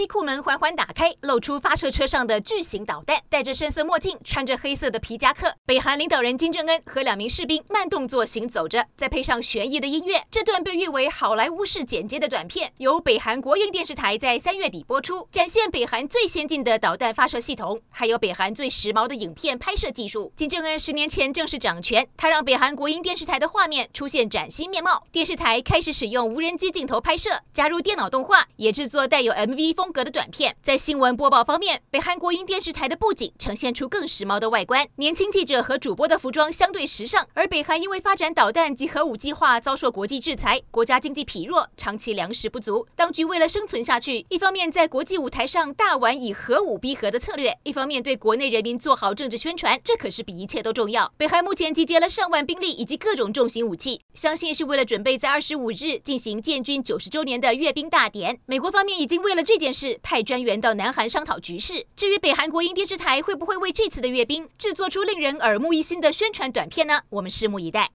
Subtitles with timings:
[0.00, 3.20] 机库门缓缓打开，露出发射车上的巨型导弹。
[3.28, 10.24] 戴着深色墨镜，穿着黑色的皮夹克，北韩领导人金正恩和两名士兵慢动作行走着，再配上悬疑的音乐。
[10.30, 20.32] 这段被誉为好莱坞式剪接的短片，由北韩国营电视台在三月底播出，展现北韩最先进的导弹发射系统，还有北韩最时髦的影片拍摄技术。
[20.34, 29.74] 金正恩十年前正式掌权，他让北韩国营电视台的画面出现崭新面貌，电视台开始使用无人机镜头拍摄，加入电脑动画，也制作带有 MV。
[29.74, 37.26] 风风格的短片，在新闻播报方面，北韩国营电视台的布景呈现出更时髦的外观，年轻记者和主播的服装相对时尚。
[37.34, 42.86] 而北韩因为发展导弹及核武计划遭受国际制裁，国家经济疲弱，长期粮食不足。
[42.94, 51.12] 当局为了生存下去，一方面在国际舞台上大玩以核武逼和的策略，一方面对国内人民做好政治宣传，这可是比一切都重要。
[51.16, 58.38] 北韩目前集结了上万兵力以及各种重型武器，相信是为了准备在二十五日进行建军九十周年的阅兵大典。
[58.46, 60.00] 美国方面已经为了这件是。
[60.02, 61.86] 派专员到南韩商讨局势。
[61.94, 67.00] 至于北韩国营电视台会不会为这次的阅兵制作出令人耳目一新的宣传短片呢？
[67.10, 67.88] 我们拭目以待。